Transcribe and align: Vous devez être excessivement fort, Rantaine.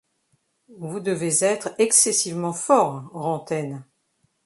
Vous 0.79 0.99
devez 0.99 1.43
être 1.45 1.75
excessivement 1.77 2.53
fort, 2.53 3.07
Rantaine. 3.13 3.85